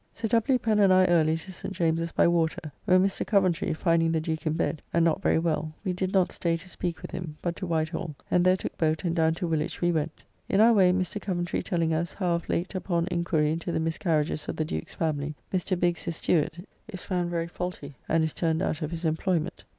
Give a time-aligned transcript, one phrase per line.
[0.15, 0.57] Sir W.
[0.57, 1.75] Pen and I early to St.
[1.75, 3.23] James's by water, where Mr.
[3.23, 6.67] Coventry, finding the Duke in bed, and not very well, we did not stay to
[6.67, 9.79] speak with him, but to White Hall, and there took boat and down to Woolwich
[9.79, 10.23] we went.
[10.49, 11.21] In our way Mr.
[11.21, 15.35] Coventry telling us how of late upon enquiry into the miscarriages of the Duke's family,
[15.53, 15.79] Mr.
[15.79, 19.65] Biggs, his steward, is found very faulty, and is turned out of his employment.